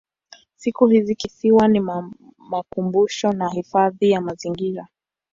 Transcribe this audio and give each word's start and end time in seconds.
Siku 0.55 0.87
hizi 0.87 1.15
kisiwa 1.15 1.67
ni 1.67 1.79
makumbusho 2.49 3.31
na 3.31 3.49
hifadhi 3.49 4.11
ya 4.11 4.21
mazingira. 4.21 4.87